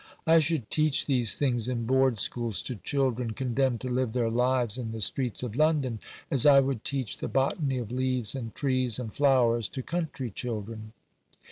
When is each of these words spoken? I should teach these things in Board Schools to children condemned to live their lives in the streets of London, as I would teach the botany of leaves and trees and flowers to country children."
I 0.25 0.39
should 0.39 0.71
teach 0.71 1.05
these 1.05 1.35
things 1.35 1.67
in 1.67 1.85
Board 1.85 2.17
Schools 2.17 2.63
to 2.63 2.73
children 2.77 3.33
condemned 3.33 3.81
to 3.81 3.87
live 3.87 4.13
their 4.13 4.31
lives 4.31 4.79
in 4.79 4.93
the 4.93 4.99
streets 4.99 5.43
of 5.43 5.55
London, 5.55 5.99
as 6.31 6.43
I 6.43 6.59
would 6.59 6.83
teach 6.83 7.19
the 7.19 7.27
botany 7.27 7.77
of 7.77 7.91
leaves 7.91 8.33
and 8.33 8.51
trees 8.55 8.97
and 8.97 9.13
flowers 9.13 9.67
to 9.67 9.83
country 9.83 10.31
children." 10.31 10.93